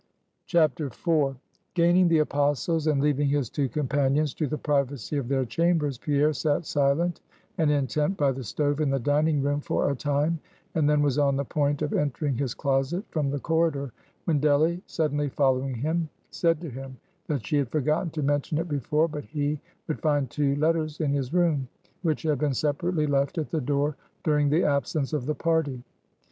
IV. 0.51 0.91
Gaining 1.75 2.07
the 2.07 2.17
Apostles', 2.17 2.87
and 2.87 2.99
leaving 3.03 3.29
his 3.29 3.51
two 3.51 3.69
companions 3.69 4.33
to 4.33 4.47
the 4.47 4.57
privacy 4.57 5.15
of 5.17 5.27
their 5.27 5.45
chambers, 5.45 5.99
Pierre 5.99 6.33
sat 6.33 6.65
silent 6.65 7.21
and 7.59 7.69
intent 7.69 8.17
by 8.17 8.31
the 8.31 8.43
stove 8.43 8.81
in 8.81 8.89
the 8.89 8.99
dining 8.99 9.43
room 9.43 9.61
for 9.61 9.91
a 9.91 9.95
time, 9.95 10.39
and 10.73 10.89
then 10.89 11.03
was 11.03 11.19
on 11.19 11.35
the 11.35 11.45
point 11.45 11.83
of 11.83 11.93
entering 11.93 12.35
his 12.35 12.55
closet 12.55 13.03
from 13.11 13.29
the 13.29 13.37
corridor, 13.39 13.91
when 14.25 14.39
Delly, 14.41 14.81
suddenly 14.87 15.29
following 15.29 15.75
him, 15.75 16.09
said 16.31 16.59
to 16.61 16.69
him, 16.71 16.97
that 17.27 17.45
she 17.45 17.57
had 17.57 17.69
forgotten 17.69 18.09
to 18.09 18.23
mention 18.23 18.57
it 18.57 18.67
before, 18.67 19.07
but 19.07 19.25
he 19.25 19.59
would 19.87 20.01
find 20.01 20.31
two 20.31 20.55
letters 20.55 20.99
in 20.99 21.11
his 21.13 21.31
room, 21.31 21.67
which 22.01 22.23
had 22.23 22.39
been 22.39 22.55
separately 22.55 23.05
left 23.05 23.37
at 23.37 23.51
the 23.51 23.61
door 23.61 23.95
during 24.23 24.49
the 24.49 24.63
absence 24.63 25.13
of 25.13 25.27
the 25.27 25.35
party. 25.35 25.83